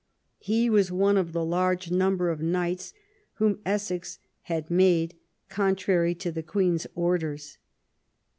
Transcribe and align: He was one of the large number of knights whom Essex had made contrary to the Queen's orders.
He 0.39 0.67
was 0.67 0.91
one 0.91 1.15
of 1.15 1.31
the 1.31 1.45
large 1.45 1.91
number 1.91 2.31
of 2.31 2.41
knights 2.41 2.91
whom 3.33 3.59
Essex 3.67 4.17
had 4.49 4.71
made 4.71 5.13
contrary 5.47 6.15
to 6.15 6.31
the 6.31 6.41
Queen's 6.41 6.87
orders. 6.95 7.59